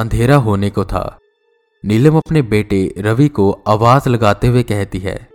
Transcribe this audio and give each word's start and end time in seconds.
अंधेरा 0.00 0.36
होने 0.36 0.70
को 0.70 0.84
था। 0.84 1.18
नीलम 1.84 2.16
अपने 2.16 2.42
बेटे 2.42 2.94
रवि 2.98 3.28
को 3.28 3.50
आवाज़ 3.68 4.08
लगाते 4.08 4.46
हुए 4.46 4.62
कहती 4.62 4.98
है, 4.98 5.28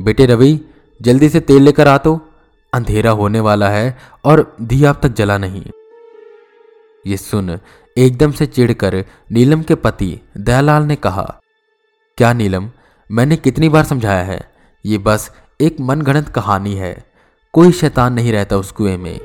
बेटे 0.00 0.26
रवि, 0.26 0.60
जल्दी 1.00 1.28
से 1.28 1.40
तेल 1.40 1.62
लेकर 1.62 1.88
आ 1.88 1.98
तो। 1.98 2.20
अंधेरा 2.72 3.10
होने 3.10 3.40
वाला 3.40 3.68
है 3.68 3.98
और 4.24 4.56
दिया 4.60 4.90
अब 4.90 5.00
तक 5.02 5.08
जला 5.08 5.38
नहीं। 5.38 5.64
ये 7.06 7.16
सुन 7.16 7.58
एकदम 7.98 8.32
से 8.32 8.46
चिढ़कर 8.46 9.04
नीलम 9.32 9.62
के 9.62 9.74
पति 9.74 10.18
दयालाल 10.36 10.82
ने 10.82 10.96
कहा, 10.96 11.40
क्या 12.18 12.32
नीलम, 12.32 12.70
मैंने 13.10 13.36
कितनी 13.36 13.68
बार 13.68 13.84
समझाया 13.84 14.24
है? 14.24 14.40
ये 14.84 14.98
बस 14.98 15.30
एक 15.60 15.80
मनगणत 15.80 16.28
कहानी 16.28 16.74
है। 16.74 17.04
कोई 17.54 17.72
शैतान 17.72 18.12
नहीं 18.12 18.32
रहता 18.32 18.56
उस 18.56 18.72
कुएँ 18.72 18.96
में। 18.96 19.20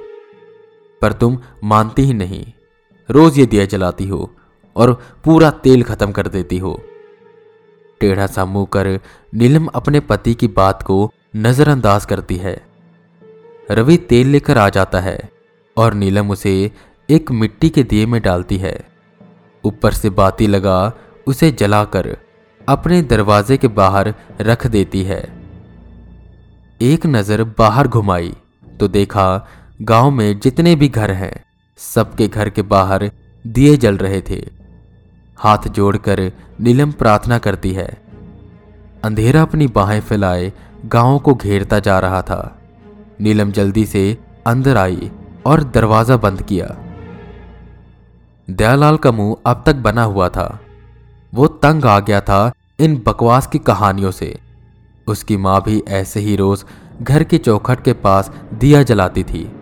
पर 1.02 1.14
तुम 1.14 1.40
मानती 1.64 2.02
ही 2.02 2.14
नहीं। 2.14 2.46
रोज 3.10 3.38
ये 3.40 3.46
दिया 3.46 3.66
जलाती 3.66 4.08
हो 4.08 4.30
और 4.76 4.94
पूरा 5.26 5.50
तेल 5.64 5.84
खत्म 5.84 6.12
कर 6.12 6.28
देती 6.28 6.58
हो। 6.58 6.80
टेढ़ा 8.02 8.28
सा 8.28 8.46
मुँह 8.46 8.66
कर 8.66 8.88
नीलम 9.34 9.66
अपने 9.66 10.00
पति 10.00 10.34
की 10.34 10.48
बात 10.48 10.84
को 10.84 11.12
नजरअंदाज 11.36 12.06
करती 12.06 12.36
है। 12.36 12.62
रवि 13.72 13.98
तेल 14.10 14.28
लेकर 14.28 14.58
आ 14.58 14.68
जाता 14.70 15.00
है 15.00 15.18
और 15.78 15.94
नीलम 15.94 16.32
उसे 16.32 16.54
एक 17.10 17.32
मिट्टी 17.32 17.70
के 17.70 17.84
दिए 17.84 18.06
में 18.06 18.22
डालती 18.22 18.58
है। 18.58 18.78
ऊपर 19.64 19.94
से 19.94 20.10
बाती 20.12 20.48
लगा 20.48 20.94
उसे 21.28 21.52
जलाकर 21.52 22.16
अपने 22.62 23.02
दरवाजे 23.02 23.58
के 23.58 23.68
बाहर 23.68 24.14
रख 24.42 24.68
देती 24.68 25.04
है। 25.04 25.22
एक 26.82 27.06
नज़र 27.06 27.44
बाहर 27.58 27.88
घुमाई 27.88 28.34
तो 28.80 28.88
देखा 28.88 29.48
गाँव 29.82 30.10
में 30.12 30.40
जितने 30.40 30.76
भी 30.76 30.88
घर 30.90 31.12
हैं 31.12 31.34
सबके 31.78 32.28
घर 32.28 32.50
के 32.50 32.62
बाहर 32.62 33.12
दिए 33.48 33.78
जल 33.78 33.98
रहे 33.98 34.22
थे। 34.22 34.50
हाथ 35.38 35.68
जोड़कर 35.68 36.32
नीलम 36.62 36.92
प्रार्थना 36.92 37.38
करती 37.38 37.72
है। 37.72 38.02
अंधेरा 39.04 39.42
अपनी 39.42 39.68
बाहें 39.68 40.02
फैलाए, 40.02 40.54
गाँव 40.86 41.20
को 41.20 41.34
घेरता 41.34 41.80
जा 41.80 42.00
रहा 42.00 42.22
था। 42.22 42.60
नीलम 43.22 43.52
जल्दी 43.52 43.86
से 43.86 44.18
अंदर 44.48 44.78
आई 44.78 45.12
और 45.46 45.64
दरवाज़ा 45.64 46.18
बंद 46.18 46.42
किया। 46.42 46.78
दयालाल 48.50 48.98
का 48.98 49.12
मुँह 49.12 49.38
अब 49.46 49.64
तक 49.66 49.76
बना 49.76 50.04
हुआ 50.04 50.30
था। 50.30 50.60
वो 51.34 51.48
तंग 51.48 51.86
आ 51.86 52.00
गया 52.00 52.22
था 52.22 52.54
इन 52.80 53.04
बकवास 53.08 53.48
की 53.48 53.60
कहानियों 53.60 54.12
से। 54.12 54.40
उसकी 55.08 55.38
माँ 55.38 55.62
भी 55.62 55.84
ऐसे 55.88 56.20
ही 56.20 56.36
रोज 56.36 56.66
घर 57.02 57.24
की 57.24 57.38
चौखट 57.38 57.84
के 57.84 57.94
पास 57.94 58.32
दिया 58.54 58.84
जलाती 58.84 59.24
थी। 59.24 59.57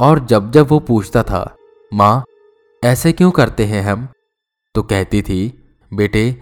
और 0.00 0.18
जब 0.18 0.50
जब 0.50 0.68
वो 0.68 0.78
पूछता 0.78 1.22
था, 1.22 1.56
माँ, 1.94 2.24
ऐसे 2.84 3.12
क्यों 3.12 3.30
करते 3.30 3.64
हैं 3.64 3.82
हम? 3.82 4.08
तो 4.74 4.82
कहती 4.82 5.22
थी, 5.22 5.68
बेटे, 5.94 6.36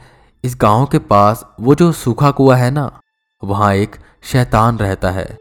इस 0.45 0.57
गाँव 0.61 0.87
के 0.87 0.99
पास 0.99 1.47
वो 1.61 1.75
जो 1.75 1.93
सूखा 1.93 2.31
कुआ 2.31 2.57
है 2.57 2.71
ना, 2.71 3.01
वहाँ 3.45 3.75
एक 3.75 3.97
शैतान 4.23 4.79
रहता 4.79 5.11
है। 5.11 5.37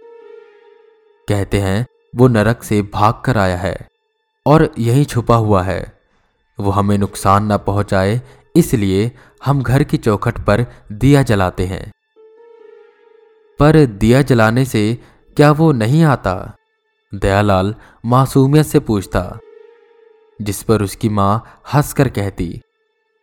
कहते 1.29 1.59
हैं, 1.59 1.87
वो 2.15 2.27
नरक 2.27 2.63
से 2.63 2.81
भाग 2.81 3.13
कर 3.25 3.37
आया 3.37 3.57
है 3.57 3.87
और 4.45 4.71
यही 4.79 5.05
छुपा 5.05 5.35
हुआ 5.35 5.63
है। 5.63 5.99
वो 6.59 6.71
हमें 6.71 6.97
नुकसान 6.97 7.45
ना 7.45 7.57
पहुँचाए, 7.57 8.21
इसलिए 8.55 9.11
हम 9.45 9.63
घर 9.63 9.83
की 9.83 9.97
चौखट 9.97 10.45
पर 10.45 10.65
दिया 10.91 11.23
जलाते 11.23 11.65
हैं। 11.65 11.91
पर 13.59 13.85
दिया 13.85 14.21
जलाने 14.21 14.65
से 14.65 14.97
क्या 15.35 15.51
वो 15.51 15.71
नहीं 15.71 16.03
आता? 16.03 16.55
दयालाल 17.15 17.75
मासूमियत 18.05 18.65
से 18.65 18.79
पूछता, 18.79 19.37
जिस 20.41 20.63
पर 20.63 20.81
उसकी 20.81 21.09
माँ 21.09 21.61
हंसकर 21.73 22.09
कहती, 22.09 22.61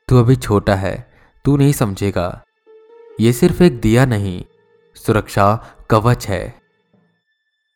तू 0.09 0.19
अभी 0.19 0.37
छोटा 0.37 0.75
है, 0.75 1.13
तू 1.45 1.57
नहीं 1.57 1.73
समझेगा। 1.73 2.43
ये 3.21 3.33
सिर्फ़ 3.33 3.63
एक 3.63 3.81
दिया 3.81 4.05
नहीं, 4.05 4.45
सुरक्षा 4.97 5.65
कवच 5.91 6.27
है। 6.27 6.61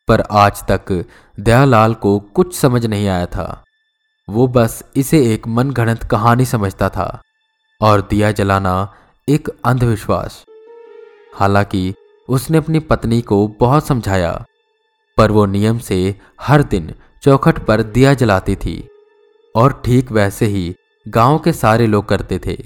पर 0.07 0.21
आज 0.21 0.63
तक 0.71 1.05
दयालाल 1.39 1.93
को 1.93 2.19
कुछ 2.19 2.55
समझ 2.55 2.85
नहीं 2.85 3.07
आया 3.07 3.25
था। 3.25 3.63
वो 4.29 4.47
बस 4.47 4.83
इसे 4.95 5.33
एक 5.33 5.47
मनगणत 5.47 6.03
कहानी 6.03 6.45
समझता 6.45 6.89
था 6.89 7.21
और 7.81 8.01
दिया 8.01 8.31
जलाना 8.31 8.93
एक 9.29 9.49
अंधविश्वास। 9.65 10.45
हालाँकि 11.35 11.93
उसने 12.29 12.57
अपनी 12.57 12.79
पत्नी 12.79 13.21
को 13.21 13.47
बहुत 13.47 13.87
समझाया 13.87 14.45
पर 15.17 15.31
वो 15.31 15.45
नियम 15.45 15.79
से 15.79 16.15
हर 16.41 16.63
दिन 16.63 16.93
चौखट 17.23 17.59
पर 17.59 17.83
दिया 17.83 18.13
जलाती 18.13 18.55
थी 18.55 18.89
और 19.55 19.81
ठीक 19.85 20.11
वैसे 20.11 20.45
ही 20.45 20.75
गाँव 21.07 21.39
के 21.39 21.53
सारे 21.53 21.87
लोग 21.87 22.05
करते 22.05 22.39
थे। 22.45 22.57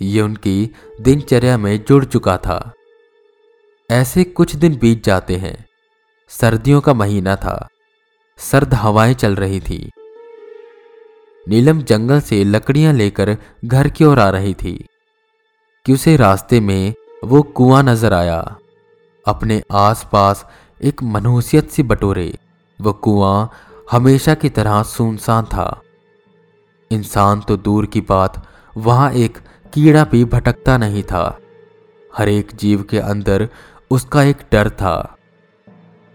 ये 0.00 0.20
उनकी 0.20 0.70
दिनचर्या 1.00 1.58
में 1.58 1.84
जुड़ 1.84 2.04
चुका 2.04 2.36
था। 2.36 2.72
ऐसे 3.90 4.24
कुछ 4.24 4.56
दिन 4.56 4.76
बीत 4.76 5.04
जाते 5.04 5.36
हैं। 5.36 5.64
सर्दियों 6.28 6.80
का 6.80 6.94
महीना 6.94 7.36
था। 7.36 7.68
सर्द 8.38 8.74
हवाएँ 8.74 9.14
चल 9.14 9.34
रही 9.34 9.60
थी। 9.60 9.90
नीलम 11.48 11.82
जंगल 11.82 12.20
से 12.20 12.44
लकड़ियाँ 12.44 12.92
लेकर 12.92 13.36
घर 13.64 13.88
की 13.88 14.04
ओर 14.04 14.18
आ 14.18 14.30
रही 14.30 14.54
थी। 14.54 14.88
कि 15.86 15.92
उसे 15.92 16.16
रास्ते 16.16 16.60
में 16.60 16.94
वो 17.24 17.42
कुआँ 17.42 17.82
नज़र 17.82 18.12
आया। 18.12 18.56
अपने 19.26 19.62
आसपास 19.72 20.46
एक 20.84 21.02
मनहूसियत 21.02 21.70
सी 21.70 21.82
बटोरे। 21.82 22.38
वो 22.80 22.92
कुआँ 22.92 23.50
हमेशा 23.90 24.34
की 24.34 24.48
तरह 24.48 24.82
सुनसान 24.82 25.44
था। 25.44 25.82
इंसान 26.90 27.40
तो 27.40 27.56
दूर 27.56 27.86
की 27.86 28.00
बात, 28.00 28.46
वहाँ 28.76 29.12
एक 29.12 29.38
कीड़ा 29.74 30.04
भी 30.04 30.24
भटकता 30.24 30.78
नहीं 30.78 31.02
था। 31.02 31.38
हर 32.16 32.28
एक 32.28 32.48
जीव 32.54 32.82
के 32.82 32.98
अंदर 32.98 33.48
उसका 33.90 34.22
एक 34.22 34.36
डर 34.52 34.70
था। 34.70 35.16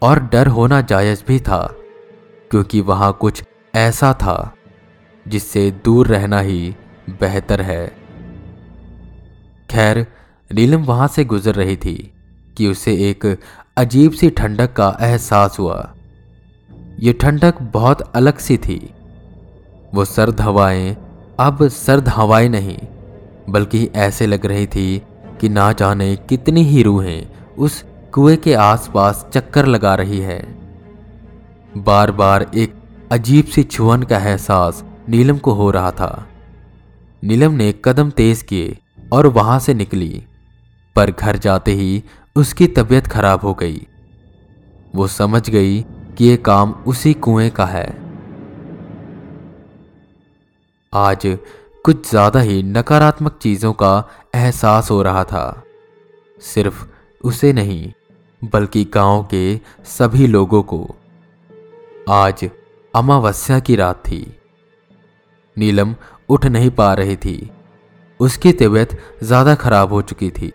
और 0.02 0.20
डर 0.20 0.48
होना 0.48 0.82
जायज़ 0.82 1.24
भी 1.28 1.40
था, 1.40 1.76
क्योंकि 2.52 2.82
वहाँ 2.82 3.18
कुछ 3.22 3.44
ऐसा 3.76 4.14
था, 4.14 4.54
जिससे 5.28 5.72
दूर 5.72 6.08
रहना 6.08 6.40
ही 6.40 6.76
बेहतर 7.10 7.62
है। 7.62 7.88
खैर, 9.70 10.08
नीलम 10.54 10.84
वहाँ 10.84 11.08
से 11.08 11.26
गुजर 11.26 11.56
रही 11.56 11.78
थी। 11.78 12.14
कि 12.58 12.68
उसे 12.68 12.94
एक 13.10 13.26
अजीब 13.78 14.12
सी 14.12 14.30
ठंडक 14.30 14.74
का 14.74 14.98
एहसास 15.02 15.60
हुआ। 15.60 15.94
यह 17.00 17.14
ठंडक 17.22 17.62
बहुत 17.74 18.02
अलग 18.16 18.38
सी 18.38 18.58
थी। 18.58 18.80
वो 19.94 20.06
सर्द 20.06 20.42
हवाएँ, 20.42 20.96
अब 21.40 21.68
सर्द 21.68 22.08
हवाएँ 22.08 22.50
नहीं, 22.50 22.78
बल्कि 23.50 23.86
ऐसे 23.96 24.26
लग 24.28 24.46
रही 24.46 24.68
थी 24.68 25.02
कि 25.42 25.50
ना 25.50 25.72
जाने 25.72 26.16
कितनी 26.30 26.64
ही 26.64 26.84
रूहें 26.84 27.28
उस 27.58 27.84
कुएँ 28.14 28.38
के 28.38 28.54
आसपास 28.54 29.26
चक्कर 29.34 29.66
लगा 29.66 29.96
रही 29.96 30.20
है। 30.20 30.40
बार 31.78 32.12
बार 32.12 32.52
एक 32.56 32.74
अजीब 33.12 33.46
सी 33.46 33.64
छुअन 33.64 34.04
का 34.04 34.18
एहसास 34.20 34.84
नीलम 35.10 35.38
को 35.38 35.52
हो 35.54 35.70
रहा 35.72 35.92
था। 35.92 36.28
नीलम 37.24 37.52
ने 37.52 37.74
कदम 37.86 38.10
तेज 38.10 38.42
किए 38.42 38.78
और 39.12 39.28
वहाँ 39.28 39.60
से 39.60 39.74
निकली, 39.74 40.24
पर 40.96 41.12
घर 41.12 41.38
जाते 41.38 41.72
ही 41.72 42.04
उसकी 42.38 42.68
तबीयत 42.68 43.08
खराब 43.08 43.42
हो 43.42 43.54
गई। 43.54 43.86
वो 44.96 45.08
समझ 45.08 45.50
गई 45.50 45.82
कि 46.18 46.26
यह 46.26 46.36
काम 46.36 46.72
उसी 46.88 47.14
कुएँ 47.14 47.50
का 47.50 47.66
है। 47.66 47.88
आज 50.94 51.38
कुछ 51.86 52.10
ज़्यादा 52.10 52.40
ही 52.40 52.62
नकारात्मक 52.64 53.40
चीज़ों 53.42 53.74
का 53.74 53.94
एहसास 54.36 54.92
हो 54.92 55.02
रहा 55.02 55.24
था। 55.24 55.64
सिर्फ़ 56.42 56.86
उसे 57.24 57.54
नहीं, 57.54 57.92
बल्कि 58.42 58.84
गाँव 58.94 59.24
के 59.24 59.60
सभी 59.88 60.28
लोगों 60.28 60.64
को। 60.64 60.96
आज 62.10 62.50
अमावस्या 62.94 63.60
की 63.60 63.76
रात 63.76 64.04
थी। 64.06 64.26
नीलम 65.58 65.96
उठ 66.30 66.46
नहीं 66.46 66.70
पा 66.70 66.94
रही 66.94 67.16
थी। 67.16 67.50
उसकी 68.20 68.52
तबीयत 68.54 68.98
ज़्यादा 69.24 69.56
खराब 69.56 69.94
हो 69.94 70.02
चुकी 70.02 70.30
थी। 70.30 70.52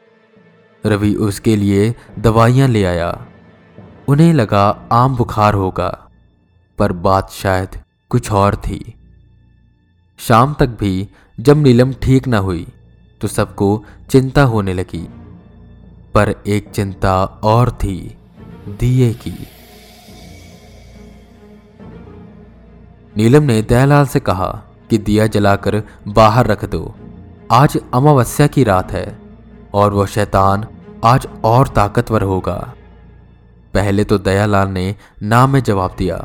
रवि 0.86 1.14
उसके 1.14 1.56
लिए 1.56 1.94
दवाइयाँ 2.18 2.68
ले 2.68 2.84
आया। 2.84 3.26
उन्हें 4.08 4.32
लगा 4.32 4.88
आम 4.92 5.16
बुखार 5.16 5.54
होगा, 5.54 6.10
पर 6.78 6.92
बात 6.92 7.30
शायद 7.30 7.80
कुछ 8.10 8.32
और 8.32 8.56
थी। 8.56 8.94
शाम 10.18 10.54
तक 10.54 10.66
भी 10.66 11.08
जब 11.40 11.56
नीलम 11.56 11.92
ठीक 11.92 12.28
ना 12.28 12.38
हुई 12.38 12.66
तो 13.20 13.28
सबको 13.28 13.84
चिंता 14.10 14.42
होने 14.42 14.74
लगी। 14.74 15.08
पर 16.14 16.34
एक 16.46 16.70
चिंता 16.70 17.24
और 17.24 17.70
थी, 17.70 18.16
दिए 18.68 19.14
की। 19.14 19.46
नीलम 23.16 23.42
ने 23.42 23.62
दयालाल 23.62 24.06
से 24.06 24.20
कहा 24.20 24.62
कि 24.90 24.98
दिया 24.98 25.26
जलाकर 25.26 25.82
बाहर 26.08 26.46
रख 26.46 26.64
दो। 26.64 26.94
आज 27.52 27.78
अमावस्या 27.94 28.46
की 28.46 28.64
रात 28.64 28.92
है। 28.92 29.21
और 29.74 29.92
वह 29.94 30.06
शैतान 30.06 30.66
आज 31.04 31.26
और 31.44 31.68
ताकतवर 31.68 32.22
होगा। 32.22 32.56
पहले 33.74 34.04
तो 34.04 34.18
दयालाल 34.18 34.68
ने 34.68 34.94
ना 35.22 35.46
में 35.46 35.62
जवाब 35.62 35.94
दिया, 35.98 36.16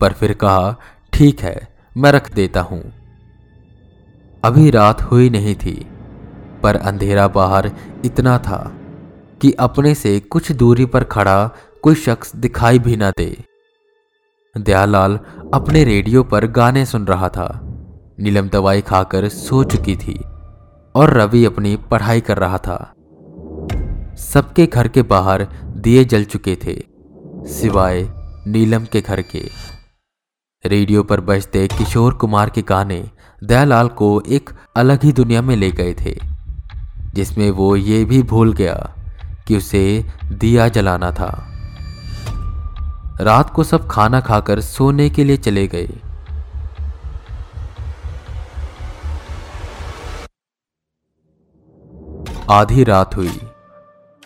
पर 0.00 0.12
फिर 0.12 0.32
कहा, 0.32 0.74
ठीक 1.12 1.40
है, 1.40 1.68
मैं 1.96 2.12
रख 2.12 2.32
देता 2.34 2.60
हूँ। 2.60 2.82
अभी 4.44 4.70
रात 4.70 5.02
हुई 5.02 5.30
नहीं 5.30 5.54
थी, 5.54 5.74
पर 6.62 6.76
अंधेरा 6.76 7.28
बाहर 7.28 7.70
इतना 8.04 8.38
था 8.38 8.58
कि 9.42 9.52
अपने 9.52 9.94
से 9.94 10.18
कुछ 10.20 10.52
दूरी 10.52 10.86
पर 10.86 11.04
खड़ा 11.04 11.50
कोई 11.82 11.94
शख्स 11.94 12.36
दिखाई 12.36 12.78
भी 12.78 12.96
ना 12.96 13.10
दे। 13.10 13.36
दयालाल 14.54 15.18
अपने 15.54 15.84
रेडियो 15.84 16.22
पर 16.22 16.46
गाने 16.46 16.84
सुन 16.86 17.06
रहा 17.06 17.28
था। 17.28 17.48
नीलम 18.20 18.48
दवाई 18.48 18.80
खाकर 18.80 19.28
सो 19.28 19.62
चुकी 19.64 19.96
थी। 19.96 20.18
और 20.94 21.12
रवि 21.12 21.44
अपनी 21.44 21.76
पढ़ाई 21.90 22.20
कर 22.20 22.38
रहा 22.38 22.58
था। 22.58 22.76
सबके 24.22 24.66
घर 24.66 24.88
के 24.88 25.02
बाहर 25.02 25.46
दिए 25.76 26.04
जल 26.04 26.24
चुके 26.24 26.56
थे, 26.56 26.74
सिवाय 27.50 28.08
नीलम 28.46 28.84
के 28.84 29.00
घर 29.00 29.22
के। 29.22 29.42
रेडियो 30.64 31.02
पर 31.02 31.20
बजते 31.20 31.66
किशोर 31.68 32.14
कुमार 32.14 32.50
के 32.50 32.62
गाने 32.62 33.02
दयालाल 33.44 33.88
को 33.88 34.22
एक 34.28 34.50
अलग 34.76 35.02
ही 35.02 35.12
दुनिया 35.12 35.42
में 35.42 35.56
ले 35.56 35.70
गए 35.70 35.94
थे, 35.94 36.14
जिसमें 37.14 37.50
वो 37.50 37.74
ये 37.76 38.04
भी 38.04 38.22
भूल 38.22 38.52
गया 38.52 38.74
कि 39.46 39.56
उसे 39.56 40.04
दिया 40.32 40.68
जलाना 40.68 41.10
था। 41.10 41.30
रात 43.20 43.50
को 43.50 43.64
सब 43.64 43.88
खाना 43.88 44.20
खाकर 44.20 44.60
सोने 44.60 45.10
के 45.10 45.24
लिए 45.24 45.36
चले 45.36 45.66
गए। 45.68 45.88
आधी 52.50 52.84
रात 52.84 53.16
हुई। 53.16 53.40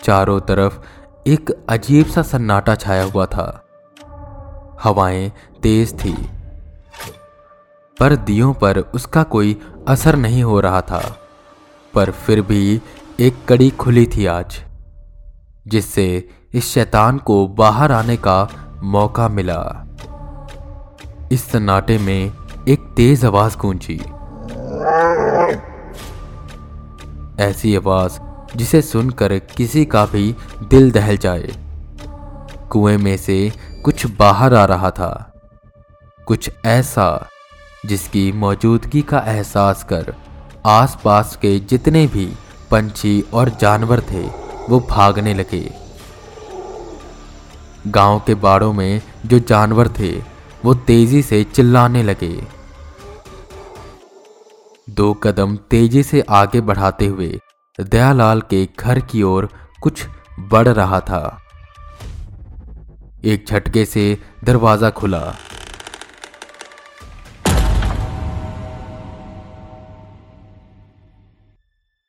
चारों 0.03 0.41
तरफ़ 0.41 0.79
एक 1.27 1.51
अजीब 1.69 2.07
सा 2.07 2.23
सन्नाटा 2.23 2.75
छाया 2.75 3.05
हुआ 3.05 3.27
था। 3.27 3.65
हवाएँ 4.83 5.33
तेज 5.63 5.93
थी, 5.95 6.13
पर 8.01 8.17
दियों 8.17 8.53
पर 8.55 8.79
उसका 8.79 9.23
कोई 9.23 9.61
असर 9.89 10.17
नहीं 10.17 10.43
हो 10.43 10.61
रहा 10.61 10.81
था। 10.81 11.17
पर 11.95 12.11
फिर 12.11 12.43
भी 12.43 12.81
एक 13.21 13.45
कड़ी 13.49 13.71
खुली 13.71 14.07
थी 14.07 14.27
आज, 14.27 14.65
जिससे 15.67 16.29
इस 16.55 16.65
शैतान 16.65 17.19
को 17.19 17.47
बाहर 17.49 17.93
आने 17.93 18.17
का 18.17 18.49
मौका 18.83 19.29
मिला। 19.29 19.87
इस 21.33 21.51
सन्नाटे 21.51 21.99
में 21.99 22.33
एक 22.69 22.93
तेज 22.97 23.25
आवाज़ 23.25 23.57
गूंजी। 23.59 24.01
ऐसी 27.41 27.77
आवाज़ 27.77 28.21
जिसे 28.57 28.83
सुनकर 28.83 29.39
किसी 29.39 29.85
का 29.85 30.07
भी 30.07 30.37
दिल 30.71 30.91
दहल 30.91 31.17
जाए। 31.17 31.49
कुएँ 32.71 32.97
में 32.97 33.17
से 33.17 33.53
कुछ 33.85 34.07
बाहर 34.07 34.55
आ 34.55 34.65
रहा 34.65 34.91
था। 34.91 35.33
कुछ 36.27 36.51
ऐसा 36.65 37.29
जिसकी 37.87 38.33
मौजूदगी 38.33 39.03
का 39.03 39.19
एहसास 39.19 39.85
कर 39.85 40.15
आसपास 40.67 41.37
के 41.43 41.59
जितने 41.59 42.07
भी 42.07 42.27
पंछी 42.71 43.21
और 43.21 43.49
जानवर 43.49 44.01
थे, 44.01 44.27
वो 44.69 44.87
भागने 44.91 45.35
लगे। 45.35 45.75
गाँव 47.87 48.23
के 48.27 48.35
बाड़ों 48.35 48.73
में 48.73 49.03
जो 49.27 49.39
जानवर 49.39 49.89
थे, 49.89 50.23
वो 50.65 50.75
तेज़ी 50.75 51.23
से 51.23 51.45
चिल्लाने 51.45 52.03
लगे। 52.03 52.58
दो 54.91 55.13
कदम 55.15 55.57
तेज़ी 55.57 56.03
से 56.03 56.21
आगे 56.21 56.61
बढ़ाते 56.61 57.07
हुए 57.07 57.41
दयालाल 57.81 58.41
के 58.41 58.69
घर 58.79 59.01
की 59.01 59.23
ओर 59.23 59.49
कुछ 59.83 60.07
बढ़ 60.41 60.69
रहा 60.69 61.01
था। 61.01 61.43
एक 63.25 63.45
झटके 63.49 63.85
से 63.85 64.19
दरवाज़ा 64.45 64.91
खुला। 64.91 65.21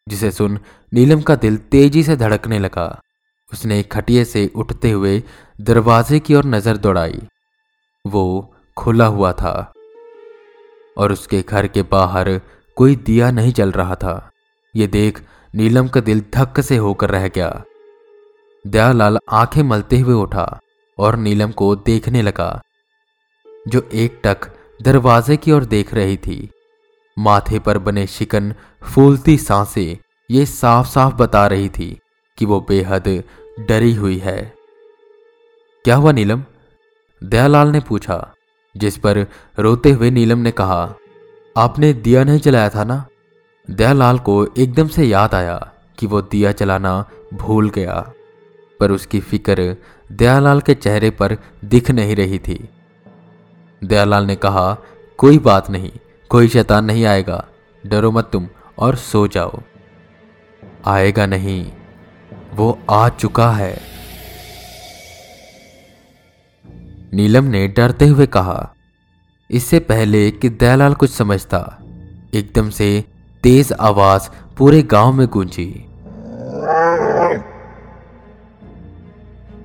जिसे 0.07 0.31
सुन 0.31 0.59
नीलम 0.93 1.21
का 1.21 1.35
दिल 1.35 1.57
तेज़ी 1.57 2.03
से 2.03 2.15
धड़कने 2.15 2.59
लगा। 2.59 3.01
उसने 3.53 3.83
खटिए 3.83 4.25
से 4.25 4.51
उठते 4.55 4.91
हुए 4.91 5.23
दरवाजे 5.61 6.19
की 6.19 6.35
ओर 6.35 6.45
नज़र 6.45 6.77
दौड़ाई। 6.77 7.21
वो 8.05 8.55
खुला 8.77 9.05
हुआ 9.05 9.31
था 9.33 9.73
और 10.97 11.11
उसके 11.11 11.41
घर 11.41 11.67
के 11.67 11.81
बाहर 11.81 12.29
कोई 12.79 12.95
दिया 12.95 13.31
नहीं 13.31 13.51
जल 13.53 13.71
रहा 13.71 13.95
था। 13.95 14.31
ये 14.75 14.87
देख 14.87 15.21
नीलम 15.53 15.87
का 15.87 15.99
दिल 15.99 16.23
धक्क 16.33 16.61
से 16.61 16.77
होकर 16.77 17.09
रह 17.09 17.27
गया। 17.27 17.63
दयालाल 18.65 19.17
आँखें 19.31 19.61
मलते 19.63 19.99
हुए 19.99 20.13
उठा 20.13 20.59
और 20.97 21.15
नीलम 21.15 21.51
को 21.51 21.75
देखने 21.75 22.21
लगा, 22.21 22.61
जो 23.67 23.89
एक 23.93 24.19
टक 24.23 24.47
दरवाजे 24.81 25.37
की 25.37 25.51
ओर 25.51 25.65
देख 25.65 25.93
रही 25.93 26.17
थी। 26.17 26.49
माथे 27.17 27.59
पर 27.59 27.77
बने 27.77 28.07
शिकन 28.07 28.53
फूलती 28.83 29.37
साँसें 29.37 29.97
ये 30.29 30.45
साफ़ 30.45 30.87
साफ़ 30.87 31.13
बता 31.13 31.45
रही 31.47 31.69
थी 31.69 31.99
कि 32.37 32.45
वो 32.45 32.59
बेहद 32.69 33.23
डरी 33.59 33.93
हुई 33.93 34.17
है। 34.17 34.53
क्या 35.85 35.95
हुआ 35.95 36.11
नीलम? 36.11 36.43
दयालाल 37.21 37.67
ने 37.67 37.79
पूछा, 37.79 38.33
जिस 38.75 38.97
पर 38.97 39.25
रोते 39.59 39.91
हुए 39.91 40.11
नीलम 40.11 40.37
ने 40.37 40.51
कहा 40.51 40.95
आपने 41.57 41.93
दिया 41.93 42.23
नहीं 42.23 42.39
जलाया 42.39 42.69
था 42.69 42.83
ना? 42.83 43.05
दयालाल 43.71 44.19
को 44.19 44.47
एकदम 44.57 44.87
से 44.87 45.03
याद 45.03 45.35
आया 45.35 45.71
कि 45.97 46.07
वो 46.07 46.21
दिया 46.21 46.51
जलाना 46.51 47.09
भूल 47.33 47.69
गया। 47.69 48.11
पर 48.79 48.91
उसकी 48.91 49.19
फ़िक्र 49.19 49.75
दयालाल 50.11 50.61
के 50.61 50.73
चेहरे 50.73 51.09
पर 51.09 51.37
दिख 51.65 51.91
नहीं 51.91 52.15
रही 52.15 52.39
थी। 52.39 52.69
दयालाल 53.83 54.25
ने 54.25 54.35
कहा, 54.35 54.77
कोई 55.17 55.37
बात 55.37 55.69
नहीं, 55.69 55.91
कोई 56.29 56.47
शैतान 56.47 56.85
नहीं 56.85 57.05
आएगा। 57.05 57.47
डरो 57.85 58.11
मत 58.11 58.29
तुम 58.33 58.47
और 58.77 58.95
सो 58.95 59.27
जाओ। 59.27 59.61
आएगा 60.85 61.25
नहीं, 61.25 61.71
वो 62.53 62.79
आ 62.89 63.09
चुका 63.09 63.51
है। 63.51 63.81
नीलम 67.13 67.43
ने 67.43 67.67
डरते 67.67 68.07
हुए 68.07 68.25
कहा 68.25 68.73
इससे 69.51 69.79
पहले 69.79 70.31
कि 70.31 70.49
दयालाल 70.49 70.93
कुछ 70.93 71.09
समझता, 71.09 71.79
एकदम 72.33 72.69
से 72.69 73.05
तेज 73.43 73.73
आवाज़ 73.73 74.29
पूरे 74.57 74.81
गाँव 74.81 75.13
में 75.13 75.27
गूंजी। 75.27 75.85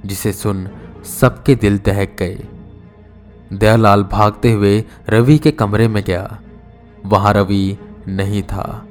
जिसे 0.07 0.33
सुन 0.33 0.69
सबके 1.21 1.55
दिल 1.55 1.79
दहक 1.79 2.17
गए। 2.19 2.45
दयालाल 3.53 4.03
भागते 4.03 4.53
हुए 4.53 4.85
रवि 5.09 5.39
के 5.39 5.51
कमरे 5.51 5.89
में 5.89 6.05
गया। 6.05 6.39
वहाँ 7.07 7.33
रवि 7.33 7.79
नहीं 8.09 8.43
था। 8.43 8.87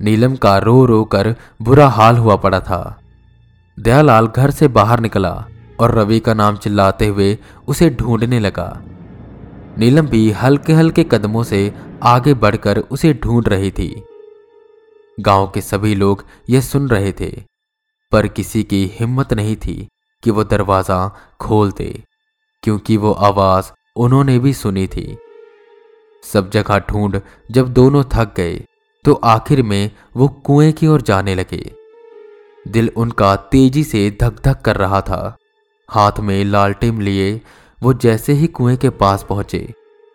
नीलम 0.00 0.36
का 0.36 0.58
रो 0.58 0.84
रो 0.84 1.04
कर 1.04 1.36
बुरा 1.62 1.88
हाल 1.88 2.16
हुआ 2.16 2.36
पड़ा 2.36 2.60
था। 2.60 3.00
दयालाल 3.80 4.26
घर 4.26 4.50
से 4.50 4.68
बाहर 4.68 5.00
निकला 5.00 5.44
और 5.80 5.94
रवि 5.94 6.20
का 6.20 6.34
नाम 6.34 6.56
चिल्लाते 6.56 7.06
हुए 7.06 7.38
उसे 7.68 7.90
ढूँढने 7.90 8.40
लगा। 8.40 8.82
नीलम 9.78 10.06
भी 10.06 10.30
हल्के 10.32 10.72
हल्के 10.72 11.04
कदमों 11.04 11.42
से 11.44 11.72
आगे 12.04 12.34
बढ़कर 12.36 12.78
उसे 12.78 13.12
ढूंढ 13.14 13.48
रही 13.48 13.70
थी। 13.70 13.94
गाँव 15.18 15.50
के 15.54 15.60
सभी 15.60 15.94
लोग 15.94 16.24
यह 16.50 16.60
सुन 16.60 16.88
रहे 16.88 17.12
थे, 17.12 17.30
पर 18.12 18.26
किसी 18.28 18.62
की 18.64 18.84
हिम्मत 18.94 19.32
नहीं 19.32 19.56
थी 19.56 19.76
कि 20.22 20.30
वो 20.30 20.44
दरवाज़ा 20.44 21.06
खोल 21.40 21.72
दे 21.72 21.92
क्योंकि 22.62 22.96
वो 22.96 23.12
आवाज़ 23.22 23.70
उन्होंने 23.96 24.38
भी 24.38 24.52
सुनी 24.54 24.86
थी। 24.86 25.16
सब 26.22 26.50
जगह 26.50 26.78
ढूंढ 26.90 27.20
जब 27.50 27.72
दोनों 27.72 28.02
थक 28.12 28.34
गए 28.36 28.60
तो 29.04 29.14
आखिर 29.26 29.62
में 29.62 29.90
वो 30.16 30.28
कुएँ 30.46 30.72
की 30.72 30.86
ओर 30.86 31.02
जाने 31.02 31.34
लगे। 31.34 31.64
दिल 32.66 32.90
उनका 32.96 33.34
तेज़ी 33.52 33.82
से 33.84 34.10
धक 34.20 34.40
धक 34.44 34.60
कर 34.60 34.76
रहा 34.76 35.00
था, 35.00 35.36
हाथ 35.88 36.20
में 36.20 36.44
लालटेम 36.44 37.00
लिए 37.00 37.40
वो 37.82 37.92
जैसे 37.92 38.32
ही 38.32 38.46
कुएँ 38.46 38.76
के 38.76 38.90
पास 38.90 39.26
पहुँचे 39.28 39.74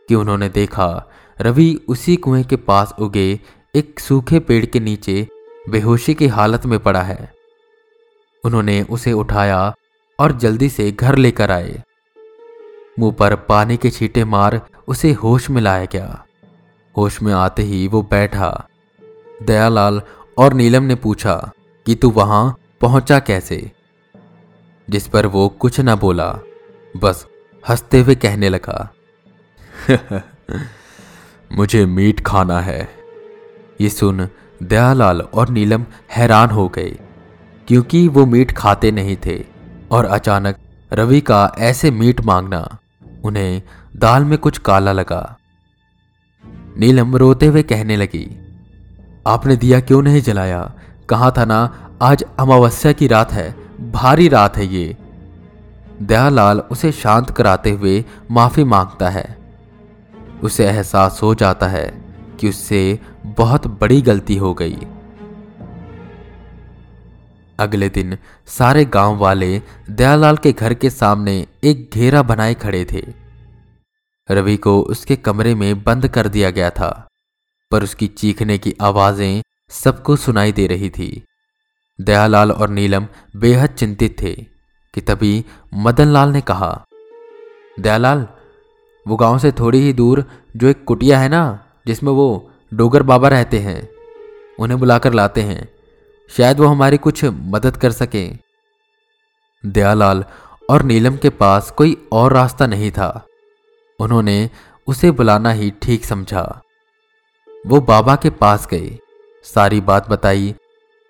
कि 0.10 0.16
उन्होंने 0.16 0.50
देखा, 0.50 1.10
रवि 1.42 1.80
उसी 1.88 2.16
कुएँ 2.16 2.44
के 2.44 2.56
पास 2.56 2.96
उगे 3.00 3.40
एक 3.76 4.00
सूखे 4.00 4.40
पेड़ 4.40 4.66
के 4.66 4.80
नीचे 4.80 5.28
बेहोशी 5.70 6.14
की 6.14 6.28
हालत 6.28 6.66
में 6.66 6.80
पड़ा 6.80 7.02
है। 7.02 7.34
उन्होंने 8.46 8.84
उसे 8.84 9.14
उठाया 9.14 9.76
और 10.20 10.32
जल्दी 10.32 10.70
से 10.70 10.92
घर 10.92 11.16
लेकर 11.16 11.52
आए। 11.52 11.84
मुँह 13.00 13.12
पर 13.12 13.36
पानी 13.36 13.78
के 13.78 13.90
छींटे 13.90 14.26
मार 14.26 14.62
उसे 14.88 15.12
होश 15.12 15.50
में 15.50 15.62
लाया 15.62 15.86
गया। 15.86 16.26
होश 16.98 17.22
में 17.22 17.34
आते 17.34 17.64
ही 17.64 17.88
वो 17.88 18.02
बैठा। 18.02 18.68
दयालाल 19.44 20.02
और 20.38 20.54
नीलम 20.54 20.84
ने 20.84 20.96
पूछा 20.96 21.52
कि 21.86 21.96
तू 21.96 22.10
वहाँ 22.10 22.58
पहुँचा 22.82 23.20
कैसे? 23.20 23.72
जिस 24.90 25.08
पर 25.08 25.26
वो 25.26 25.50
कुछ 25.50 25.80
ना 25.80 25.96
बोला। 25.96 26.40
बस 26.98 27.28
हँसते 27.64 28.00
हुए 28.00 28.16
कहने 28.16 28.50
लगा, 28.50 28.78
मुझे 31.52 31.86
मीट 31.86 32.20
खाना 32.20 32.60
है। 32.62 32.88
ये 33.82 33.90
सुन 33.90 34.28
दयालाल 34.64 35.22
और 35.22 35.50
नीलम 35.50 35.86
हैरान 36.12 36.50
हो 36.50 36.68
गए, 36.70 36.98
क्योंकि 37.68 38.08
वो 38.08 38.26
मीट 38.26 38.52
खाते 38.52 38.92
नहीं 38.92 39.18
थे, 39.26 39.44
और 39.92 40.06
अचानक 40.06 40.58
रवि 40.92 41.22
का 41.22 41.52
ऐसे 41.60 41.92
मीट 41.92 42.22
मांगना 42.22 42.78
उन्हें 43.24 43.62
दाल 43.96 44.24
में 44.24 44.38
कुछ 44.38 44.58
काला 44.60 44.92
लगा। 44.92 45.38
नीलम 46.80 47.16
रोते 47.16 47.46
हुए 47.46 47.64
कहने 47.64 47.96
लगी, 47.96 48.26
आपने 49.28 49.56
दिया 49.56 49.80
क्यों 49.82 50.02
नहीं 50.02 50.22
जलाया? 50.22 50.62
कहा 51.10 51.32
था 51.32 51.46
ना? 51.46 51.60
आज 52.02 52.24
अमावस्या 52.40 52.92
की 52.92 53.08
रात 53.08 53.32
है, 53.32 53.50
भारी 53.92 54.28
रात 54.30 54.58
है 54.58 54.66
ये। 54.66 54.96
दयालाल 56.01 56.60
उसे 56.60 56.92
शांत 56.92 57.30
कराते 57.30 57.72
हुए 57.72 58.04
माफ़ी 58.32 58.63
माँगता 58.63 59.10
है। 59.10 59.38
उसे 60.44 60.66
एहसास 60.66 61.20
हो 61.24 61.34
जाता 61.36 61.68
है 61.68 61.88
कि 62.39 62.50
उससे 62.50 63.00
बहुत 63.25 63.68
बड़ी 63.68 64.01
गलती 64.01 64.36
हो 64.36 64.54
गई। 64.54 64.77
अगले 67.60 67.89
दिन 67.89 68.18
सारे 68.48 68.86
गाँव 68.86 69.18
वाले 69.18 69.62
दयालाल 69.89 70.38
के 70.38 70.51
घर 70.51 70.74
के 70.74 70.89
सामने 70.89 71.48
एक 71.63 71.89
घेरा 71.94 72.22
बनाए 72.22 72.54
खड़े 72.54 72.86
थे। 72.86 73.04
रवि 74.30 74.58
को 74.58 74.80
उसके 74.82 75.16
कमरे 75.16 75.56
में 75.56 75.84
बंद 75.84 76.08
कर 76.08 76.27
दिया 76.27 76.50
गया 76.50 76.70
था, 76.70 77.08
पर 77.72 77.84
उसकी 77.84 78.08
चीखने 78.08 78.58
की 78.58 78.74
आवाज़ें 78.82 79.42
सबको 79.72 80.16
सुनाई 80.16 80.51
दे 80.51 80.68
रही 80.68 80.89
थी। 80.89 81.24
दयालाल 82.00 82.51
और 82.51 82.70
नीलम 82.70 83.08
बेहद 83.36 83.70
चिंतित 83.70 84.16
थे। 84.22 84.57
कि 84.98 85.01
तभी 85.01 85.46
मदन 85.74 86.08
लाल 86.08 86.30
ने 86.30 86.42
कहा, 86.42 86.86
दयालाल, 87.80 88.27
वो 89.08 89.16
गाँव 89.16 89.39
से 89.39 89.51
थोड़ी 89.51 89.80
ही 89.80 89.94
दूर 89.94 90.25
जो 90.56 90.68
एक 90.68 90.84
कुटिया 90.84 91.20
है 91.20 91.30
ना, 91.30 91.66
जिसमें 91.88 92.12
वो 92.12 92.50
डोगर 92.74 93.04
बाबा 93.04 93.27
रहते 93.27 93.60
हैं, 93.60 93.89
उन्हें 94.60 94.80
बुलाकर 94.80 95.13
लाते 95.13 95.42
हैं। 95.42 95.70
शायद 96.38 96.60
वो 96.60 96.66
हमारी 96.66 96.98
कुछ 96.98 97.25
मदद 97.25 97.77
कर 97.77 97.92
सके। 97.92 98.38
दयालाल 99.66 100.25
और 100.70 100.84
नीलम 100.84 101.18
के 101.18 101.30
पास 101.30 101.72
कोई 101.72 102.08
और 102.12 102.34
रास्ता 102.34 102.68
नहीं 102.68 102.92
था। 102.92 103.25
उन्होंने 104.00 104.50
उसे 104.88 105.12
बुलाना 105.12 105.51
ही 105.51 105.74
ठीक 105.82 106.06
समझा। 106.06 106.62
वो 107.68 107.82
बाबा 107.82 108.16
के 108.16 108.30
पास 108.30 108.68
गए, 108.68 109.00
सारी 109.44 109.82
बात 109.82 110.10
बताई 110.10 110.56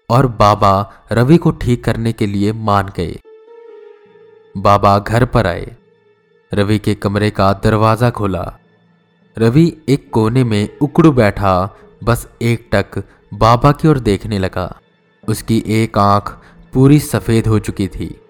और 0.10 0.28
बाबा 0.28 0.94
रवि 1.12 1.38
को 1.38 1.52
ठीक 1.52 1.84
करने 1.84 2.14
के 2.14 2.26
लिए 2.26 2.54
मान 2.54 2.92
गए। 2.98 3.20
बाबा 4.58 5.00
घर 5.00 5.26
पर 5.26 5.48
आए। 5.48 5.76
रवि 6.54 6.80
के 6.80 6.96
कमरे 6.96 7.30
का 7.30 7.54
दरवाज़ा 7.54 8.10
खोला। 8.10 8.58
रवि 9.38 9.78
एक 9.90 10.10
कोने 10.12 10.44
में 10.44 10.78
उकड़ू 10.82 11.12
बैठा, 11.12 11.76
बस 12.04 12.28
एक 12.42 12.70
टक 12.72 13.04
बाबा 13.34 13.72
की 13.72 13.88
ओर 13.88 14.00
देखने 14.00 14.40
लगा। 14.40 14.80
उसकी 15.28 15.64
एक 15.68 15.98
आँख 15.98 16.38
पूरी 16.74 17.00
सफ़ेद 17.00 17.48
हो 17.48 17.60
चुकी 17.60 17.88
थी 17.88 18.22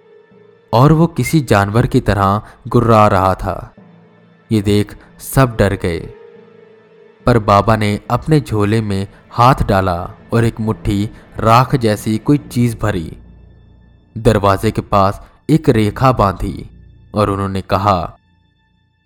और 0.74 0.92
वो 0.92 1.08
किसी 1.08 1.40
जानवर 1.40 1.88
की 1.88 2.00
तरह 2.00 2.42
गुर्रा 2.68 3.08
रहा 3.08 3.34
था। 3.36 3.76
ये 4.52 4.62
देख 4.62 4.96
सब 5.20 5.56
डर 5.60 5.74
गए। 5.74 6.00
पर 7.26 7.40
बाबा 7.40 7.76
ने 7.76 8.00
अपने 8.10 8.40
झोले 8.40 8.82
में 8.82 9.08
हाथ 9.32 9.56
डाला 9.56 10.12
और 10.34 10.46
एक 10.46 10.60
मुट्ठी 10.60 11.10
राख 11.40 11.76
जैसी 11.76 12.18
कोई 12.18 12.38
चीज़ 12.38 12.78
भरी। 12.78 13.18
दरवाजे 14.18 14.72
के 14.72 14.82
पास 14.82 15.28
एक 15.50 15.70
रेखा 15.70 16.12
बांधी 16.12 16.70
और 17.16 17.30
उन्होंने 17.30 17.62
कहा, 17.62 18.18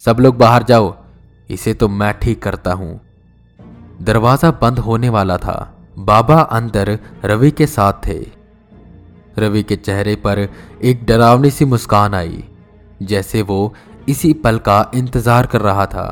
सब 0.03 0.19
लोग 0.19 0.37
बाहर 0.37 0.63
जाओ, 0.63 0.93
इसे 1.49 1.73
तो 1.73 1.87
मैं 1.89 2.13
ठीक 2.19 2.41
करता 2.43 2.73
हूँ। 2.73 2.99
दरवाज़ा 4.01 4.51
बंद 4.51 4.79
होने 4.79 5.09
वाला 5.09 5.37
था। 5.37 5.57
बाबा 5.99 6.39
अंदर 6.41 6.97
रवि 7.25 7.51
के 7.51 7.67
साथ 7.67 7.93
थे। 8.07 8.19
रवि 9.37 9.63
के 9.63 9.75
चेहरे 9.75 10.15
पर 10.15 10.39
एक 10.83 11.05
डरावनी 11.05 11.51
सी 11.51 11.65
मुस्कान 11.65 12.13
आई, 12.13 12.43
जैसे 13.01 13.41
वो 13.41 13.73
इसी 14.09 14.33
पल 14.33 14.57
का 14.59 14.79
इंतज़ार 14.95 15.45
कर 15.45 15.61
रहा 15.61 15.85
था। 15.85 16.07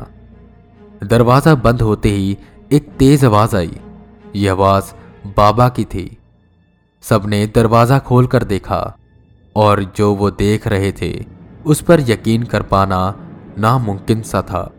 दरवाज़ा 1.04 1.54
बंद 1.56 1.82
होते 1.82 2.08
ही 2.08 2.36
एक 2.72 2.88
तेज 2.98 3.24
आवाज़ 3.24 3.56
आई। 3.56 3.76
यह 4.36 4.52
आवाज़ 4.52 4.92
बाबा 5.36 5.68
की 5.68 5.84
थी। 5.84 6.16
सबने 7.04 7.46
दरवाज़ा 7.46 7.98
खोलकर 7.98 8.44
देखा। 8.44 8.82
और 9.56 9.92
जो 9.96 10.14
वो 10.14 10.30
देख 10.30 10.66
रहे 10.66 10.92
थे, 10.92 11.24
उस 11.66 11.80
पर 11.80 12.00
यकीन 12.00 12.42
कर 12.42 12.62
पाना 12.62 13.16
नामुमकिन 13.58 14.22
सा 14.22 14.42
था। 14.42 14.72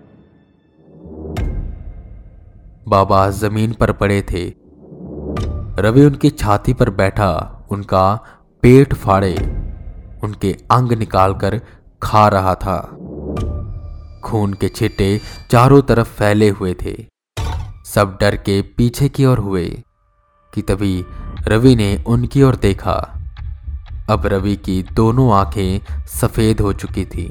बाबा 2.88 3.30
ज़मीन 3.30 3.74
पर 3.74 3.92
पड़े 3.92 4.22
थे। 4.22 4.54
रवि 5.80 6.06
उनकी 6.06 6.30
छाती 6.30 6.74
पर 6.74 6.90
बैठा, 6.90 7.63
उनका 7.72 8.20
पेट 8.62 8.94
फाड़े, 8.94 9.34
उनके 10.24 10.58
अंग 10.72 10.92
निकालकर 10.92 11.62
खा 12.04 12.28
रहा 12.28 12.56
था। 12.56 12.98
खून 14.24 14.54
के 14.54 14.70
छिट्टे 14.70 15.22
चारों 15.51 15.82
तरफ़ 15.82 16.08
फैले 16.08 16.50
हुए 16.50 16.75
थे। 16.82 17.06
सब 17.86 18.18
डर 18.22 18.36
के 18.36 18.62
पीछे 18.62 19.10
की 19.10 19.25
ओर 19.25 19.38
हुए, 19.38 19.84
कि 20.54 20.62
तभी 20.62 21.06
रवि 21.48 21.75
ने 21.75 22.04
उनकी 22.08 22.44
ओर 22.44 22.56
देखा। 22.56 23.21
अब 24.12 24.25
रवि 24.25 24.56
की 24.58 24.82
दोनों 24.94 25.32
आँखें 25.36 26.06
सफ़ेद 26.12 26.62
हो 26.62 26.74
चुकी 26.74 27.06
थी। 27.06 27.27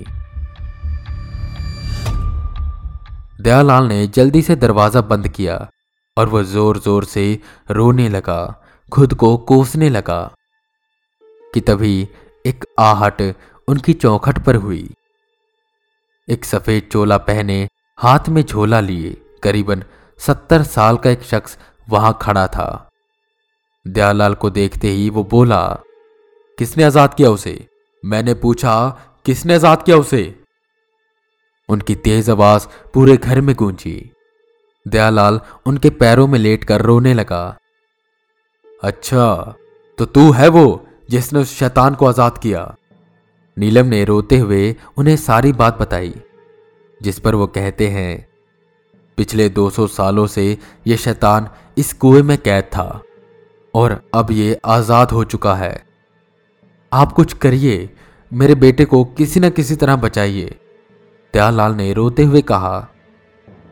दयालाल 3.40 3.84
ने 3.84 4.06
जल्दी 4.08 4.42
से 4.42 4.56
दरवाज़ा 4.56 5.00
बंद 5.02 5.28
किया 5.28 5.56
और 6.16 6.28
वह 6.28 6.42
ज़ोर 6.44 6.78
ज़ोर 6.78 7.04
से 7.06 7.22
रोने 7.70 8.08
लगा, 8.08 8.42
खुद 8.92 9.14
को 9.14 9.36
कोसने 9.48 9.88
लगा 9.88 10.20
कि 11.52 11.60
तभी 11.60 12.08
एक 12.44 12.64
आहट 12.80 13.22
उनकी 13.68 13.92
चौखट 13.94 14.38
पर 14.38 14.56
हुई। 14.56 14.88
एक 16.28 16.44
सफ़ेद 16.44 16.88
चोला 16.92 17.16
पहने 17.20 17.66
हाथ 17.98 18.28
में 18.28 18.42
झोला 18.42 18.80
लिए 18.80 19.16
करीबन 19.42 19.82
सत्तर 20.20 20.62
साल 20.64 20.96
का 20.96 21.10
एक 21.10 21.22
शख्स 21.24 21.58
वहाँ 21.88 22.18
खड़ा 22.22 22.46
था। 22.48 22.68
दयालाल 23.86 24.34
को 24.34 24.50
देखते 24.52 24.88
ही 24.88 25.08
वो 25.10 25.24
बोला 25.24 25.62
किसने 26.60 26.84
आज़ाद 26.84 27.14
किया 27.14 27.28
उसे? 27.30 27.54
मैंने 28.04 28.34
पूछा, 28.34 28.88
किसने 29.26 29.54
आज़ाद 29.54 29.82
किया 29.82 29.96
उसे? 29.96 30.22
उनकी 31.68 31.94
तेज 31.96 32.28
आवाज़ 32.30 32.66
पूरे 32.94 33.16
घर 33.16 33.40
में 33.40 33.54
गूंजी। 33.56 34.10
दयालाल 34.86 35.40
उनके 35.66 35.90
पैरों 35.90 36.26
में 36.28 36.38
लेटकर 36.38 36.82
रोने 36.82 37.14
लगा। 37.14 37.56
अच्छा 38.82 39.54
तो 39.98 40.04
तू 40.06 40.30
है 40.32 40.48
वो 40.48 40.66
जिसने 41.10 41.40
उस 41.40 41.58
शैतान 41.58 41.94
को 41.94 42.06
आज़ाद 42.06 42.38
किया। 42.38 42.74
नीलम 43.56 43.86
ने 43.86 44.04
रोते 44.04 44.38
हुए 44.38 44.74
उन्हें 44.98 45.16
सारी 45.18 45.52
बात 45.54 45.78
बताई, 45.78 46.14
जिस 47.00 47.18
पर 47.18 47.34
वो 47.34 47.46
कहते 47.48 47.88
हैं, 47.88 48.26
पिछले 49.18 49.48
200 49.48 49.86
सालों 49.88 50.26
से 50.26 50.56
यह 50.86 50.96
शैतान 50.96 51.48
इस 51.78 51.92
कुएँ 51.92 52.22
में 52.22 52.38
कैद 52.38 52.64
था 52.66 52.90
और 53.74 54.00
अब 54.14 54.30
ये 54.30 54.58
आज़ाद 54.66 55.10
हो 55.10 55.24
चुका 55.24 55.54
है। 55.54 55.89
आप 56.92 57.12
कुछ 57.12 57.32
करिए, 57.32 57.90
मेरे 58.32 58.54
बेटे 58.54 58.84
को 58.84 59.04
किसी 59.04 59.40
न 59.40 59.50
किसी 59.50 59.76
तरह 59.76 59.96
बचाइए। 59.96 60.58
दयालाल 61.34 61.74
ने 61.74 61.92
रोते 61.92 62.24
हुए 62.24 62.42
कहा, 62.42 62.88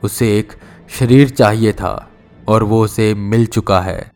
उसे 0.03 0.39
एक 0.39 0.53
शरीर 0.89 1.29
चाहिए 1.29 1.73
था 1.73 2.11
और 2.49 2.63
वो 2.63 2.85
उसे 2.85 3.15
मिल 3.15 3.47
चुका 3.47 3.81
है 3.81 4.13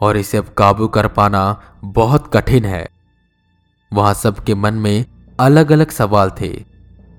और 0.00 0.16
इसे 0.16 0.38
अब 0.38 0.48
काबू 0.48 0.88
कर 0.88 1.08
पाना 1.08 1.62
बहुत 1.84 2.30
कठिन 2.36 2.64
है। 2.64 2.88
वहाँ 3.92 4.14
सबके 4.14 4.54
मन 4.54 4.74
में 4.74 5.04
अलग 5.40 5.72
अलग 5.72 5.90
सवाल 5.90 6.30
थे 6.30 6.64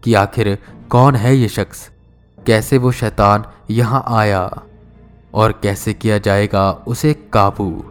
कि 0.04 0.14
आखिर 0.14 0.58
कौन 0.90 1.16
है 1.16 1.36
ये 1.36 1.48
शख्स? 1.48 1.92
कैसे 2.46 2.78
वो 2.78 2.92
शैतान 2.92 3.46
यहाँ 3.70 4.04
आया 4.08 4.64
और 5.34 5.60
कैसे 5.64 5.94
किया 5.94 6.18
जाएगा 6.18 6.72
उसे 6.72 7.14
काबू? 7.14 7.86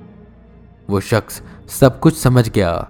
वो 0.90 1.00
शख्स 1.00 1.42
सब 1.68 2.00
कुछ 2.00 2.18
समझ 2.18 2.48
गया। 2.48 2.88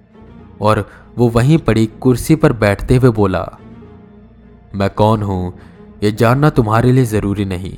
और 0.63 0.87
वो 1.17 1.27
वहीं 1.29 1.57
पड़ी 1.59 1.85
कुर्सी 2.01 2.35
पर 2.35 2.53
बैठते 2.55 2.95
हुए 2.95 3.09
बोला, 3.11 3.45
मैं 4.75 4.89
कौन 4.91 5.23
हूँ? 5.23 5.53
ये 6.03 6.11
जानना 6.13 6.49
तुम्हारे 6.51 6.91
लिए 6.91 7.05
ज़रूरी 7.05 7.45
नहीं। 7.45 7.77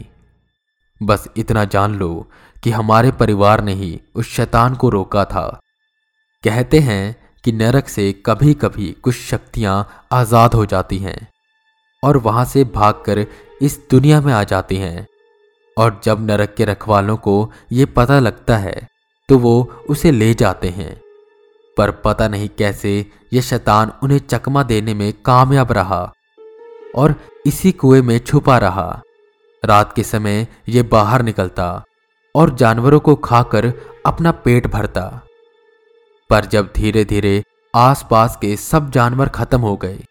बस 1.01 1.27
इतना 1.37 1.63
जान 1.65 1.95
लो 1.95 2.27
कि 2.63 2.71
हमारे 2.71 3.11
परिवार 3.13 3.63
ने 3.63 3.73
ही 3.73 3.99
उस 4.15 4.29
शैतान 4.29 4.75
को 4.75 4.89
रोका 4.89 5.23
था। 5.25 5.47
कहते 6.43 6.79
हैं 6.81 7.15
कि 7.43 7.51
नरक 7.53 7.87
से 7.87 8.11
कभी 8.25 8.53
कभी 8.55 8.91
कुछ 9.03 9.15
शक्तियाँ 9.15 9.75
आज़ाद 10.11 10.53
हो 10.53 10.65
जाती 10.65 10.97
हैं 10.99 11.17
और 12.03 12.17
वहाँ 12.19 12.45
से 12.45 12.63
भागकर 12.75 13.25
इस 13.61 13.79
दुनिया 13.91 14.21
में 14.21 14.33
आ 14.33 14.43
जाती 14.45 14.77
हैं। 14.77 15.05
और 15.77 15.99
जब 16.03 16.25
नरक 16.25 16.53
के 16.57 16.65
रखवालों 16.65 17.17
को 17.17 17.51
ये 17.71 17.85
पता 17.95 18.19
लगता 18.19 18.57
है 18.57 18.75
तो 19.29 19.37
वो 19.39 19.61
उसे 19.89 20.11
ले 20.11 20.33
जाते 20.33 20.69
हैं। 20.69 20.95
पर 21.77 21.91
पता 22.03 22.27
नहीं 22.27 22.49
कैसे 22.57 22.93
यह 23.33 23.41
शैतान 23.41 23.91
उन्हें 24.03 24.19
चकमा 24.19 24.63
देने 24.63 24.93
में 24.93 25.11
कामयाब 25.25 25.71
रहा 25.71 26.13
और 26.95 27.15
इसी 27.45 27.71
कुएँ 27.71 28.01
में 28.01 28.17
छुपा 28.19 28.57
रहा। 28.57 29.01
रात 29.63 29.93
के 29.93 30.03
समय 30.03 30.47
यह 30.69 30.83
बाहर 30.83 31.21
निकलता 31.21 31.83
और 32.35 32.55
जानवरों 32.55 32.99
को 32.99 33.15
खाकर 33.15 33.71
अपना 34.05 34.31
पेट 34.31 34.67
भरता। 34.67 35.05
पर 36.29 36.45
जब 36.45 36.71
धीरे 36.75 37.05
धीरे 37.05 37.43
आसपास 37.75 38.37
के 38.41 38.55
सब 38.55 38.89
जानवर 38.91 39.29
खत्म 39.29 39.61
हो 39.61 39.75
गए 39.75 40.03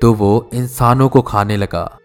तो 0.00 0.12
वो 0.14 0.50
इंसानों 0.54 1.08
को 1.08 1.22
खाने 1.22 1.56
लगा। 1.56 1.98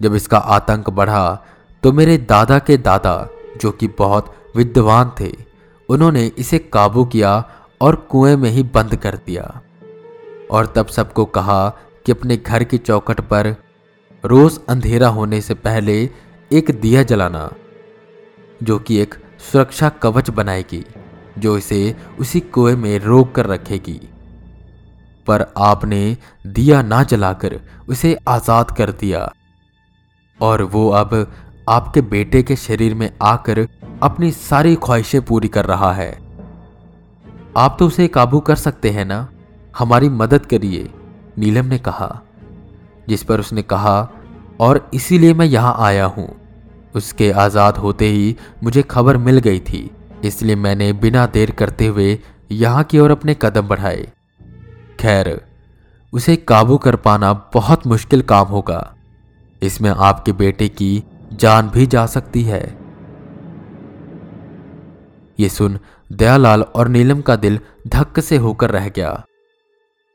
जब 0.00 0.14
इसका 0.14 0.38
आतंक 0.38 0.90
बढ़ा 0.90 1.44
तो 1.82 1.92
मेरे 1.92 2.16
दादा 2.18 2.58
के 2.58 2.76
दादा, 2.76 3.28
जो 3.60 3.70
कि 3.70 3.88
बहुत 3.88 4.34
विद्वान 4.56 5.12
थे, 5.20 5.32
उन्होंने 5.88 6.26
इसे 6.38 6.58
काबू 6.58 7.04
किया 7.04 7.32
और 7.80 7.96
कुएँ 7.96 8.36
में 8.36 8.50
ही 8.50 8.62
बंद 8.62 8.96
कर 8.96 9.14
दिया। 9.14 9.60
और 10.50 10.66
तब 10.66 10.86
सबको 10.86 11.24
कहा 11.24 11.68
कि 12.06 12.12
अपने 12.12 12.36
घर 12.36 12.64
की 12.64 12.78
चौखट 12.78 13.20
पर 13.20 13.56
रोज 14.24 14.60
अंधेरा 14.68 15.08
होने 15.08 15.40
से 15.40 15.54
पहले 15.54 16.10
एक 16.52 16.70
दिया 16.80 17.02
जलाना, 17.02 17.50
जो 18.62 18.78
कि 18.78 18.96
एक 18.96 19.14
सुरक्षा 19.52 19.88
कवच 19.88 20.30
बनाएगी, 20.30 20.84
जो 21.38 21.58
इसे 21.58 21.96
उसी 22.18 22.40
कुएँ 22.40 22.76
में 22.76 22.98
रोक 22.98 23.34
कर 23.34 23.46
रखेगी। 23.46 24.00
पर 25.26 25.52
आपने 25.58 26.16
दिया 26.46 26.82
ना 26.82 27.02
जलाकर 27.02 27.60
उसे 27.88 28.18
आज़ाद 28.28 28.70
कर 28.70 28.90
दिया। 28.90 29.32
और 30.42 30.62
वो 30.62 30.90
अब 30.90 31.32
आपके 31.68 32.00
बेटे 32.00 32.42
के 32.42 32.56
शरीर 32.56 32.94
में 32.94 33.10
आकर 33.22 33.68
अपनी 34.02 34.30
सारी 34.30 34.76
ख्वाहिशें 34.76 35.22
पूरी 35.22 35.48
कर 35.48 35.64
रहा 35.64 35.92
है। 35.92 36.25
आप 37.56 37.76
तो 37.78 37.86
उसे 37.86 38.06
काबू 38.08 38.40
कर 38.40 38.56
सकते 38.56 38.90
हैं 38.90 39.04
ना? 39.04 39.26
हमारी 39.78 40.08
मदद 40.10 40.46
करिए 40.46 40.88
नीलम 41.38 41.66
ने 41.66 41.78
कहा। 41.78 42.08
जिस 43.08 43.22
पर 43.22 43.40
उसने 43.40 43.62
कहा, 43.62 44.08
और 44.60 44.90
इसीलिए 44.94 45.34
मैं 45.34 45.46
यहाँ 45.46 45.74
आया 45.78 46.04
हूँ। 46.06 46.28
उसके 46.94 47.30
आज़ाद 47.30 47.76
होते 47.76 48.06
ही 48.06 48.36
मुझे 48.64 48.82
खबर 48.82 49.16
मिल 49.18 49.38
गई 49.38 49.60
थी, 49.60 49.90
इसलिए 50.24 50.56
मैंने 50.56 50.92
बिना 50.94 51.26
देर 51.26 51.50
करते 51.50 51.86
हुए 51.86 52.18
यहाँ 52.52 52.84
की 52.84 52.98
ओर 52.98 53.10
अपने 53.10 53.36
कदम 53.42 53.68
बढ़ाए। 53.68 54.06
खैर, 55.00 55.40
उसे 56.12 56.36
काबू 56.38 56.76
कर 56.78 56.96
पाना 56.96 57.32
बहुत 57.54 57.86
मुश्किल 57.86 58.22
काम 58.22 58.46
होगा। 58.46 58.94
इसमें 59.62 59.90
आपके 59.90 60.32
बेटे 60.34 60.68
की 60.68 61.02
जान 61.32 61.68
भी 61.68 61.86
जा 61.86 62.06
सकती 62.06 62.42
है। 62.42 62.64
ये 65.38 65.48
सुन 65.48 65.78
दयालाल 66.12 66.62
और 66.62 66.88
नीलम 66.88 67.20
का 67.20 67.36
दिल 67.36 67.60
धक्क 67.86 68.20
से 68.20 68.36
होकर 68.36 68.70
रह 68.70 68.88
गया। 68.88 69.24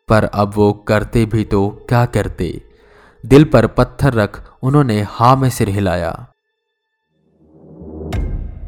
पर 0.09 0.23
अब 0.23 0.51
वो 0.55 0.73
करते 0.73 1.25
भी 1.25 1.43
तो 1.43 1.85
क्या 1.89 2.05
करते? 2.05 2.61
दिल 3.25 3.43
पर 3.43 3.67
पत्थर 3.67 4.13
रख 4.13 4.51
उन्होंने 4.63 5.05
हा 5.09 5.35
में 5.35 5.49
सिर 5.49 5.69
हिलाया। 5.69 6.27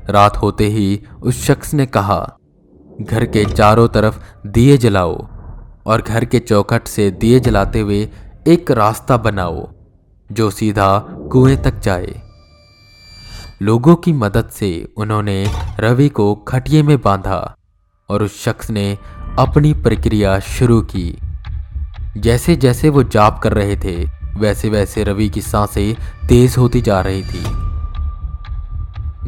रात 0.10 0.38
होते 0.38 0.66
ही 0.66 1.04
उस 1.24 1.44
शख्स 1.44 1.74
ने 1.74 1.86
कहा, 1.86 2.38
घर 3.02 3.26
के 3.26 3.46
चारों 3.46 3.88
तरफ़ 3.88 4.48
दिए 4.48 4.78
जलाओ 4.78 5.28
और 5.86 6.02
घर 6.02 6.26
के 6.26 6.40
चौखट 6.40 6.88
से 6.88 7.12
दिए 7.12 7.40
जलाते 7.40 7.80
हुए 7.80 8.10
एक 8.48 8.72
रास्ता 8.72 9.18
बनाओ 9.18 9.70
जो 10.32 10.50
सीधा 10.50 11.00
कुएँ 11.32 11.58
तक 11.58 11.80
जाए। 11.80 12.33
लोगों 13.64 13.96
की 13.96 14.12
मदद 14.14 14.50
से 14.50 14.70
उन्होंने 14.98 15.36
रवि 15.80 16.08
को 16.10 16.24
खटिए 16.48 16.82
में 16.84 16.98
बांधा 17.02 17.38
और 18.10 18.24
उस 18.24 18.44
शख्स 18.44 18.70
ने 18.70 18.98
अपनी 19.40 19.74
प्रक्रिया 19.74 20.40
शुरू 20.40 20.80
की। 20.82 21.18
जैसे 22.18 22.56
जैसे 22.56 22.90
वो 22.90 23.04
जाप 23.04 23.40
कर 23.44 23.54
रहे 23.54 23.76
थे 23.76 23.94
वैसे 24.40 24.70
वैसे 24.70 25.04
रवि 25.04 25.30
की 25.30 25.42
साँसें 25.42 25.94
तेज 26.28 26.58
होती 26.58 26.82
जा 26.82 27.00
रही 27.02 27.22
थी। 27.24 27.44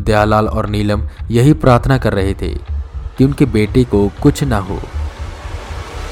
दयालाल 0.01 0.47
और 0.47 0.69
नीलम 0.69 1.07
यही 1.31 1.53
प्रार्थना 1.53 1.97
कर 1.97 2.13
रहे 2.13 2.33
थे 2.33 2.53
कि 3.17 3.23
उनके 3.23 3.45
बेटे 3.45 3.83
को 3.83 4.07
कुछ 4.23 4.43
ना 4.43 4.57
हो, 4.59 4.79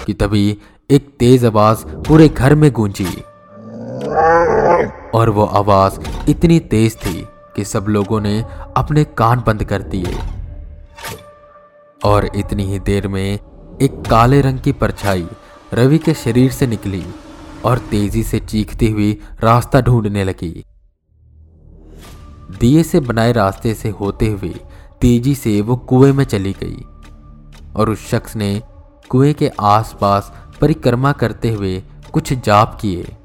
कि 0.06 0.14
तभी 0.14 0.58
एक 0.90 1.14
तेज 1.20 1.46
आवाज़ 1.46 1.86
पूरे 2.08 2.30
घर 2.30 2.56
में 2.56 2.72
गूंजी 2.72 3.12
और 5.14 5.30
वो 5.30 5.46
आवाज़ 5.56 6.00
इतनी 6.30 6.60
तेज 6.72 6.96
थी 6.96 7.28
कि 7.56 7.64
सब 7.66 7.86
लोगों 7.90 8.22
ने 8.22 8.46
अपने 8.78 9.04
कान 9.04 9.44
बंद 9.48 9.64
कर 9.64 9.82
दिए। 9.82 10.18
और 12.06 12.26
इतनी 12.36 12.64
ही 12.64 12.80
देर 12.80 13.08
में 13.08 13.40
एक 13.82 14.02
काले 14.10 14.42
रंग 14.42 14.60
की 14.60 14.72
परछाई 14.72 15.28
रवि 15.74 15.98
के 15.98 16.14
शरीर 16.14 16.52
से 16.52 16.68
निकली 16.68 17.06
और 17.66 17.78
तेज़ी 17.78 18.24
से 18.24 18.40
चीखती 18.40 18.90
हुई 18.92 19.12
रास्ता 19.40 19.82
ढूँढने 19.82 20.24
लगी। 20.24 20.66
दिए 22.60 22.84
से 22.84 23.00
बनाए 23.00 23.32
रास्ते 23.32 23.74
से 23.74 23.90
होते 23.90 24.28
हुए 24.28 24.54
तेज़ी 25.02 25.36
से 25.36 25.62
वो 25.62 25.76
कुएँ 25.76 26.12
में 26.12 26.24
चली 26.24 26.54
गई 26.54 26.84
और 27.76 27.90
उस 27.90 28.08
शख्स 28.10 28.36
ने 28.36 28.62
कुएँ 29.10 29.34
के 29.34 29.52
आसपास 29.60 30.32
परिक्रमा 30.62 31.12
करते 31.12 31.52
हुए 31.52 31.84
कुछ 32.14 32.34
जाप 32.34 32.78
किए 32.82 33.16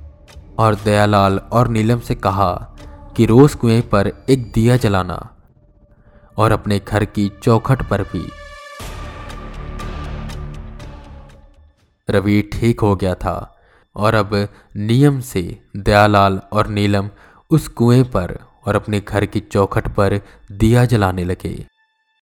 और 0.58 0.74
दयालाल 0.74 1.38
और 1.52 1.68
नीलम 1.68 2.00
से 2.00 2.14
कहा 2.14 2.76
कि 3.18 3.26
रोज 3.26 3.54
कुएँ 3.54 3.80
पर 3.82 4.12
एक 4.30 4.52
दिया 4.52 4.76
जलाना 4.76 5.36
और 6.36 6.52
अपने 6.52 6.78
घर 6.78 7.04
की 7.04 7.32
चौखट 7.42 7.82
पर 7.88 8.02
भी। 8.02 8.28
रवि 12.10 12.42
ठीक 12.42 12.80
हो 12.80 12.96
गया 12.96 13.14
था 13.14 13.58
और 13.96 14.14
अब 14.14 14.48
नियम 14.76 15.20
से 15.20 15.60
दयालाल 15.76 16.40
और 16.52 16.68
नीलम 16.68 17.10
उस 17.50 17.68
कुएँ 17.68 18.04
पर 18.04 18.38
और 18.66 18.76
अपने 18.76 19.00
घर 19.00 19.26
की 19.26 19.40
चौखट 19.40 19.88
पर 19.88 20.20
दिया 20.52 20.84
जलाने 20.84 21.24
लगे। 21.24 21.66